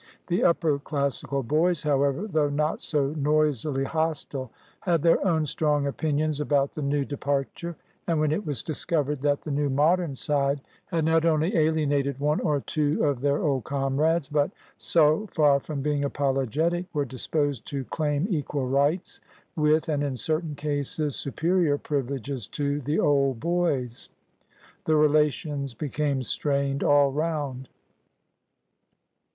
The 0.25 0.43
upper 0.43 0.79
Classical 0.79 1.43
boys, 1.43 1.83
however, 1.83 2.25
though 2.25 2.49
not 2.49 2.81
so 2.81 3.09
noisily 3.15 3.83
hostile, 3.83 4.49
had 4.79 5.03
their 5.03 5.23
own 5.23 5.45
strong 5.45 5.85
opinions 5.85 6.39
about 6.41 6.73
the 6.73 6.81
new 6.81 7.05
departure; 7.05 7.75
and 8.07 8.19
when 8.19 8.31
it 8.31 8.43
was 8.43 8.63
discovered 8.63 9.21
that 9.21 9.41
the 9.43 9.51
new 9.51 9.69
Modern 9.69 10.15
side 10.15 10.59
had 10.87 11.05
not 11.05 11.23
only 11.23 11.55
alienated 11.55 12.19
one 12.19 12.39
or 12.39 12.61
two 12.61 13.03
of 13.03 13.21
their 13.21 13.43
old 13.43 13.63
comrades, 13.65 14.27
but, 14.27 14.49
so 14.75 15.27
far 15.31 15.59
from 15.59 15.83
being 15.83 16.03
apologetic, 16.03 16.85
were 16.95 17.05
disposed 17.05 17.67
to 17.67 17.85
claim 17.85 18.25
equal 18.27 18.67
rights 18.67 19.19
with, 19.55 19.87
and 19.87 20.01
in 20.03 20.15
certain 20.15 20.55
cases 20.55 21.15
superior 21.15 21.77
privileges 21.77 22.47
to, 22.47 22.79
the 22.81 22.99
old 22.99 23.39
boys, 23.39 24.09
the 24.85 24.95
relations 24.95 25.75
became 25.75 26.23
strained 26.23 26.83
all 26.83 27.11
round. 27.11 27.69